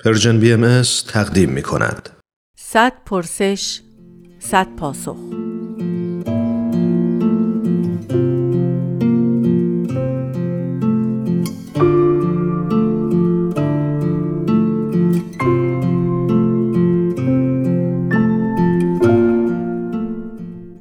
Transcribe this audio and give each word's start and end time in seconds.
پرژن 0.00 0.40
بی 0.40 0.52
ام 0.52 0.82
تقدیم 1.08 1.50
می 1.50 1.62
کند. 1.62 2.08
صد 2.56 2.92
پرسش 3.06 3.80
صد 4.38 4.68
پاسخ 4.76 5.16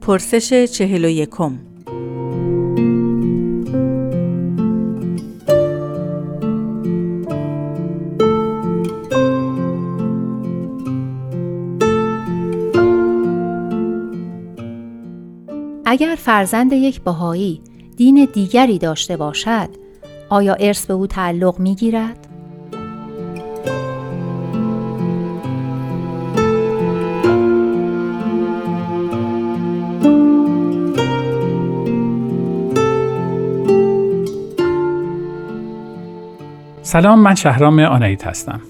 پرسش 0.01 0.71
چهل 0.71 1.05
و 1.05 1.09
یکم 1.09 1.72
اگر 15.93 16.15
فرزند 16.15 16.73
یک 16.73 17.01
بهایی 17.01 17.61
دین 17.97 18.27
دیگری 18.33 18.77
داشته 18.77 19.17
باشد 19.17 19.69
آیا 20.29 20.53
ارث 20.53 20.85
به 20.85 20.93
او 20.93 21.07
تعلق 21.07 21.59
می 21.59 21.75
گیرد؟ 21.75 22.27
سلام 36.81 37.19
من 37.19 37.35
شهرام 37.35 37.79
آنایت 37.79 38.27
هستم 38.27 38.61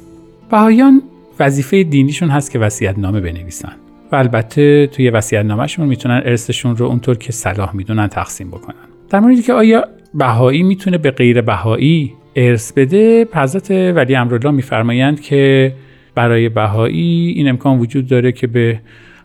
بهایان 0.49 1.01
وظیفه 1.39 1.83
دینیشون 1.83 2.29
هست 2.29 2.51
که 2.51 2.59
وصیت 2.59 2.99
نامه 2.99 3.21
بنویسن 3.21 3.75
و 4.11 4.15
البته 4.15 4.87
توی 4.87 5.09
وصیت 5.09 5.45
نامهشون 5.45 5.87
می‌تونن 5.87 6.21
ارثشون 6.25 6.77
رو 6.77 6.85
اونطور 6.85 7.17
که 7.17 7.31
صلاح 7.31 7.75
می‌دونن 7.75 8.07
تقسیم 8.07 8.47
بکنن. 8.47 8.75
در 9.09 9.19
موردی 9.19 9.41
که 9.41 9.53
آیا 9.53 9.85
بهایی 10.13 10.63
می‌تونه 10.63 10.97
به 10.97 11.11
غیر 11.11 11.41
بهایی 11.41 12.13
ارث 12.35 12.73
بده 12.73 13.27
حضرت 13.33 13.71
ولی 13.71 14.15
امرالله 14.15 14.51
میفرمایند 14.51 15.21
که 15.21 15.73
برای 16.15 16.49
بهایی 16.49 17.33
این 17.35 17.49
امکان 17.49 17.79
وجود 17.79 18.07
داره 18.07 18.31
که 18.31 18.47
به 18.47 18.79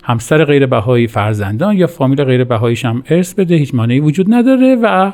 همسر 0.04 0.44
غیر 0.44 0.66
بهایی 0.66 1.06
فرزندان 1.06 1.76
یا 1.76 1.86
فامیل 1.86 2.24
غیر 2.24 2.44
بهاییش 2.44 2.84
هم 2.84 3.02
ارث 3.10 3.34
بده 3.34 3.54
هیچ 3.54 3.74
مانعی 3.74 4.00
وجود 4.00 4.34
نداره 4.34 4.76
و 4.82 5.12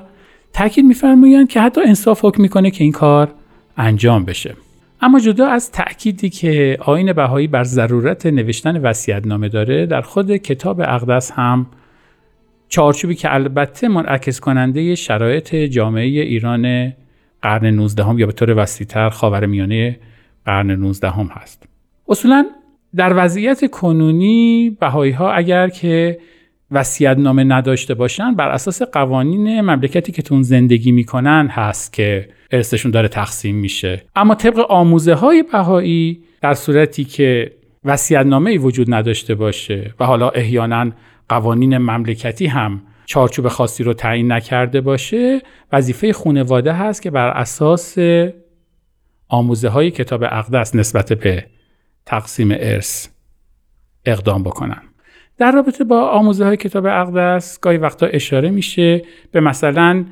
تاکید 0.52 0.84
میفرمایند 0.84 1.48
که 1.48 1.60
حتی 1.60 1.80
انصاف 1.86 2.24
حکم 2.24 2.42
می‌کنه 2.42 2.70
که 2.70 2.84
این 2.84 2.92
کار 2.92 3.28
انجام 3.76 4.24
بشه. 4.24 4.54
اما 5.04 5.20
جدا 5.20 5.46
از 5.46 5.72
تأکیدی 5.72 6.30
که 6.30 6.78
آین 6.80 7.12
بهایی 7.12 7.46
بر 7.46 7.64
ضرورت 7.64 8.26
نوشتن 8.26 8.94
نامه 9.24 9.48
داره 9.48 9.86
در 9.86 10.00
خود 10.00 10.36
کتاب 10.36 10.80
اقدس 10.80 11.32
هم 11.32 11.66
چارچوبی 12.68 13.14
که 13.14 13.34
البته 13.34 13.88
منعکس 13.88 14.40
کننده 14.40 14.94
شرایط 14.94 15.54
جامعه 15.54 16.04
ایران 16.04 16.92
قرن 17.42 17.66
19 17.66 18.04
هم 18.04 18.18
یا 18.18 18.26
به 18.26 18.32
طور 18.32 18.58
وسیعتر 18.58 19.08
خاور 19.08 19.46
میانه 19.46 19.98
قرن 20.44 20.70
19 20.70 21.10
هم 21.10 21.26
هست. 21.26 21.68
اصولا 22.08 22.46
در 22.96 23.24
وضعیت 23.24 23.70
کنونی 23.70 24.76
بهایی 24.80 25.12
ها 25.12 25.32
اگر 25.32 25.68
که 25.68 26.18
وسیعت 26.74 27.18
نامه 27.18 27.44
نداشته 27.44 27.94
باشن 27.94 28.34
بر 28.34 28.48
اساس 28.48 28.82
قوانین 28.82 29.60
مملکتی 29.60 30.12
که 30.12 30.22
تون 30.22 30.42
زندگی 30.42 30.92
می‌کنن 30.92 31.48
هست 31.50 31.92
که 31.92 32.28
ارثشون 32.50 32.90
داره 32.90 33.08
تقسیم 33.08 33.56
میشه. 33.56 34.02
اما 34.16 34.34
طبق 34.34 34.70
آموزه 34.70 35.14
های 35.14 35.42
بهایی 35.52 36.22
در 36.40 36.54
صورتی 36.54 37.04
که 37.04 37.52
وسیعت 37.84 38.26
نامه 38.26 38.50
ای 38.50 38.58
وجود 38.58 38.94
نداشته 38.94 39.34
باشه 39.34 39.94
و 40.00 40.04
حالا 40.04 40.28
احیانا 40.28 40.90
قوانین 41.28 41.78
مملکتی 41.78 42.46
هم 42.46 42.82
چارچوب 43.06 43.48
خاصی 43.48 43.84
رو 43.84 43.92
تعیین 43.92 44.32
نکرده 44.32 44.80
باشه 44.80 45.40
وظیفه 45.72 46.12
خانواده 46.12 46.72
هست 46.72 47.02
که 47.02 47.10
بر 47.10 47.28
اساس 47.28 47.98
آموزه 49.28 49.68
های 49.68 49.90
کتاب 49.90 50.22
اقدس 50.22 50.74
نسبت 50.74 51.12
به 51.12 51.46
تقسیم 52.06 52.50
ارث 52.50 53.08
اقدام 54.04 54.42
بکنن. 54.42 54.82
در 55.38 55.52
رابطه 55.52 55.84
با 55.84 56.08
آموزه 56.08 56.44
های 56.44 56.56
کتاب 56.56 56.86
اقدس 56.86 57.60
گاهی 57.60 57.76
وقتا 57.76 58.06
اشاره 58.06 58.50
میشه 58.50 59.02
به 59.32 59.40
مثلا 59.40 60.04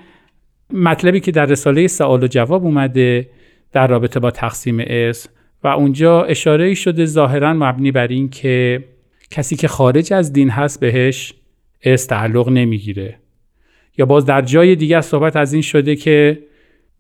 مطلبی 0.73 1.21
که 1.21 1.33
در 1.33 1.47
رساله 1.47 1.87
سوال 1.87 2.25
و 2.25 2.27
جواب 2.27 2.65
اومده 2.65 3.29
در 3.73 3.87
رابطه 3.87 4.21
با 4.21 4.31
تقسیم 4.31 4.79
ارث 4.81 5.27
و 5.65 5.69
اونجا 5.69 6.23
اشاره 6.23 6.75
شده 6.75 7.07
ظاهرا 7.07 7.55
مبنی 7.55 7.91
بر 7.93 8.07
این 8.07 8.29
که 8.29 8.85
کسی 9.31 9.57
که 9.57 9.69
خارج 9.69 10.13
از 10.13 10.33
دین 10.33 10.51
هست 10.51 10.81
بهش 10.81 11.35
ارث 11.85 12.07
تعلق 12.07 12.49
نمی‌گیره. 12.49 13.17
یا 13.99 14.07
باز 14.07 14.27
در 14.27 14.43
جای 14.43 14.77
دیگر 14.77 15.01
صحبت 15.01 15.37
از 15.37 15.53
این 15.53 15.63
شده 15.63 15.97
که 15.97 16.39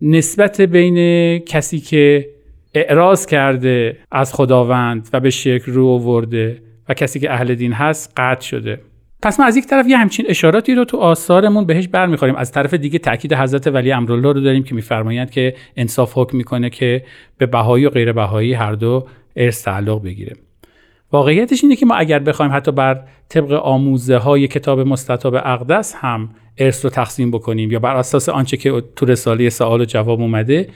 نسبت 0.01 0.61
بین 0.61 1.39
کسی 1.39 1.81
که 1.81 2.29
اعراض 2.75 3.27
کرده 3.27 3.97
از 4.11 4.35
خداوند 4.35 5.09
و 5.13 5.21
به 5.21 5.31
شرک 5.31 5.63
رو 5.63 5.87
آورده 5.87 6.63
و 6.89 6.95
کسی 6.95 7.21
که 7.21 7.33
اهل 7.33 7.55
دین 7.55 7.73
هست 7.73 8.13
قطع 8.17 8.47
شده. 8.47 8.81
پس 9.23 9.41
ما 9.41 9.47
از 9.47 9.57
یک 9.57 9.67
طرف 9.67 9.89
یه 9.89 9.97
همچین 9.97 10.27
اشاراتی 10.29 10.75
رو 10.75 10.85
تو 10.85 10.97
آثارمون 10.97 11.67
بهش 11.67 11.89
برمیخوریم. 11.89 12.35
از 12.35 12.53
طرف 12.53 12.75
دیگه 12.75 12.99
تاکید 12.99 13.35
حضرت 13.35 13.67
ولی 13.67 13.93
امرالله 13.93 14.33
رو 14.33 14.41
داریم 14.41 14.63
که 14.63 14.75
میفرمایند 14.75 15.31
که 15.31 15.55
انصاف 15.77 16.13
حکم 16.15 16.37
می‌کنه 16.37 16.71
که 16.71 17.05
به 17.39 17.47
بهایی 17.47 17.87
و 17.87 17.91
غیر 17.91 18.13
بهایی 18.13 18.55
هر 18.55 18.73
دو 18.73 19.07
ارث 19.37 19.65
تعلق 19.65 20.03
بگیره. 20.03 20.37
واقعیتش 21.13 21.63
اینه 21.63 21.77
که 21.77 21.87
ما 21.87 21.95
اگر 21.95 22.19
بخوایم 22.19 22.53
حتی 22.53 22.73
بر 22.73 23.01
طبق 23.29 23.53
آموزه 23.53 24.17
های 24.17 24.49
کتاب 24.49 24.81
مستطاب 24.81 25.35
اقدس 25.35 25.95
هم 25.97 26.29
ارث 26.59 26.85
رو 26.85 26.91
تقسیم 26.91 27.31
بکنیم 27.31 27.71
یا 27.73 27.79
بر 27.79 27.97
اساس 27.97 28.29
آنچه 28.29 28.57
که 28.57 28.83
تو 28.97 29.07
رساله 29.07 29.51
سوال 29.51 29.81
و 29.81 29.85
جواب 29.85 30.21
اومده 30.21 30.69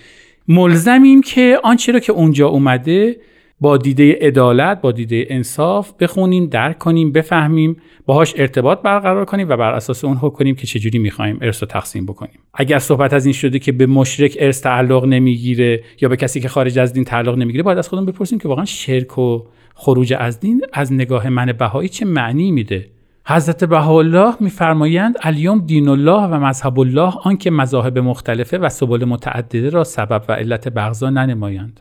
ملزمیم 0.48 1.22
که 1.22 1.58
آنچه 1.64 1.92
رو 1.92 1.98
که 1.98 2.12
اونجا 2.12 2.48
اومده 2.48 3.16
با 3.60 3.76
دیده 3.76 4.18
عدالت 4.20 4.80
با 4.80 4.92
دیده 4.92 5.26
انصاف 5.30 5.92
بخونیم 6.00 6.46
درک 6.46 6.78
کنیم 6.78 7.12
بفهمیم 7.12 7.76
باهاش 8.06 8.34
ارتباط 8.36 8.82
برقرار 8.82 9.24
کنیم 9.24 9.48
و 9.48 9.56
بر 9.56 9.72
اساس 9.72 10.04
اون 10.04 10.16
حکم 10.16 10.36
کنیم 10.36 10.54
که 10.54 10.66
چجوری 10.66 10.98
می‌خوایم 10.98 11.38
ارث 11.40 11.62
رو 11.62 11.66
تقسیم 11.66 12.06
بکنیم. 12.06 12.38
اگر 12.54 12.78
صحبت 12.78 13.12
از 13.12 13.26
این 13.26 13.32
شده 13.32 13.58
که 13.58 13.72
به 13.72 13.86
مشرک 13.86 14.36
ارث 14.40 14.62
تعلق 14.62 15.04
نمی‌گیره 15.04 15.82
یا 16.00 16.08
به 16.08 16.16
کسی 16.16 16.40
که 16.40 16.48
خارج 16.48 16.78
از 16.78 16.92
دین 16.92 17.04
تعلق 17.04 17.38
نمی‌گیره 17.38 17.62
باید 17.62 17.78
از 17.78 17.88
خودمون 17.88 18.06
بپرسیم 18.06 18.38
که 18.38 18.48
واقعا 18.48 18.64
شرک 18.64 19.18
و 19.18 19.42
خروج 19.74 20.14
از 20.18 20.40
دین 20.40 20.62
از 20.72 20.92
نگاه 20.92 21.28
من 21.28 21.52
بهایی 21.52 21.88
چه 21.88 22.06
معنی 22.06 22.50
میده؟ 22.50 22.86
حضرت 23.26 23.64
بهاءالله 23.64 24.34
میفرمایند 24.40 25.16
الیوم 25.22 25.58
دین 25.58 25.88
الله 25.88 26.22
و 26.22 26.40
مذهب 26.40 26.80
الله 26.80 27.12
آنکه 27.24 27.50
مذاهب 27.50 27.98
مختلفه 27.98 28.58
و 28.58 28.68
سبل 28.68 29.04
متعدده 29.04 29.70
را 29.70 29.84
سبب 29.84 30.24
و 30.28 30.32
علت 30.32 30.68
بغضا 30.68 31.10
ننمایند. 31.10 31.80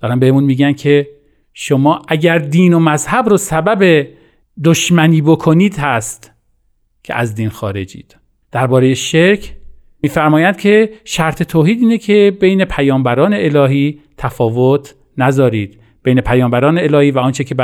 دارن 0.00 0.18
بهمون 0.18 0.44
میگن 0.44 0.72
که 0.72 1.08
شما 1.58 2.02
اگر 2.08 2.38
دین 2.38 2.72
و 2.74 2.78
مذهب 2.78 3.28
رو 3.28 3.36
سبب 3.36 4.06
دشمنی 4.64 5.22
بکنید 5.22 5.76
هست 5.78 6.32
که 7.02 7.14
از 7.14 7.34
دین 7.34 7.48
خارجید. 7.48 8.16
درباره 8.52 8.94
شرک 8.94 9.56
میفرمایند 10.02 10.56
که 10.56 10.90
شرط 11.04 11.42
توحید 11.42 11.80
اینه 11.80 11.98
که 11.98 12.36
بین 12.40 12.64
پیامبران 12.64 13.34
الهی 13.34 14.00
تفاوت 14.16 14.94
نذارید. 15.18 15.80
بین 16.02 16.20
پیامبران 16.20 16.78
الهی 16.78 17.10
و 17.10 17.18
آنچه 17.18 17.44
که 17.44 17.54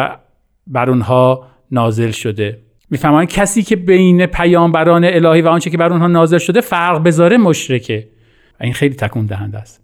بر 0.66 0.90
اونها 0.90 1.46
نازل 1.70 2.10
شده. 2.10 2.58
میفرمایند 2.90 3.28
کسی 3.28 3.62
که 3.62 3.76
بین 3.76 4.26
پیامبران 4.26 5.04
الهی 5.04 5.42
و 5.42 5.48
آنچه 5.48 5.70
که 5.70 5.76
بر 5.76 5.92
اونها 5.92 6.06
نازل 6.06 6.38
شده 6.38 6.60
فرق 6.60 7.02
بذاره 7.02 7.36
مشرکه. 7.36 8.08
و 8.60 8.64
این 8.64 8.72
خیلی 8.72 8.94
تکون 8.94 9.26
دهنده 9.26 9.58
است. 9.58 9.82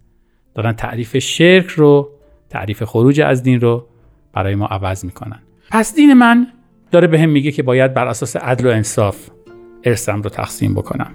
دارن 0.55 0.73
تعریف 0.73 1.17
شرک 1.17 1.67
رو 1.67 2.09
تعریف 2.49 2.83
خروج 2.83 3.21
از 3.21 3.43
دین 3.43 3.61
رو 3.61 3.85
برای 4.33 4.55
ما 4.55 4.65
عوض 4.65 5.05
می‌کنن. 5.05 5.39
پس 5.71 5.95
دین 5.95 6.13
من 6.13 6.47
داره 6.91 7.07
به 7.07 7.19
هم 7.19 7.29
میگه 7.29 7.51
که 7.51 7.63
باید 7.63 7.93
بر 7.93 8.07
اساس 8.07 8.35
عدل 8.35 8.65
و 8.65 8.69
انصاف 8.69 9.29
ارثم 9.83 10.21
رو 10.21 10.29
تقسیم 10.29 10.73
بکنم. 10.73 11.11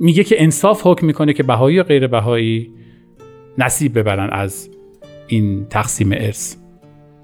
میگه 0.00 0.24
که 0.24 0.42
انصاف 0.42 0.80
حکم 0.84 1.06
می‌کنه 1.06 1.32
که 1.32 1.42
بهایی 1.42 1.78
و 1.78 1.82
غیر 1.82 2.06
بهایی 2.06 2.70
نصیب 3.58 3.98
ببرن 3.98 4.30
از 4.32 4.70
این 5.26 5.66
تقسیم 5.70 6.12
ارث. 6.12 6.56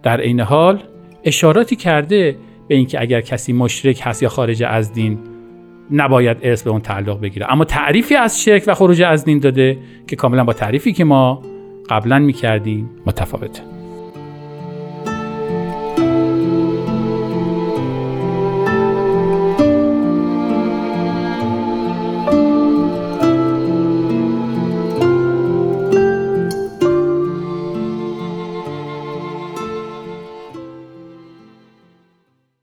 در 0.02 0.20
عین 0.20 0.40
حال 0.40 0.82
اشاراتی 1.24 1.76
کرده 1.76 2.36
به 2.68 2.74
اینکه 2.74 3.00
اگر 3.00 3.20
کسی 3.20 3.52
مشرک 3.52 4.00
هست 4.04 4.22
یا 4.22 4.28
خارج 4.28 4.62
از 4.62 4.92
دین 4.92 5.18
نباید 5.90 6.36
ارث 6.42 6.62
به 6.62 6.70
اون 6.70 6.80
تعلق 6.80 7.20
بگیره. 7.20 7.52
اما 7.52 7.64
تعریفی 7.64 8.16
از 8.16 8.42
شرک 8.42 8.64
و 8.66 8.74
خروج 8.74 9.02
از 9.02 9.24
دین 9.24 9.38
داده 9.38 9.78
که 10.06 10.16
کاملا 10.16 10.44
با 10.44 10.52
تعریفی 10.52 10.92
که 10.92 11.04
ما 11.04 11.42
قبلا 11.90 12.18
می‌کردیم 12.18 12.90
متفاوته. 13.06 13.81